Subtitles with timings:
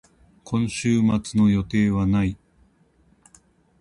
[0.45, 2.35] 今週末の予定はない。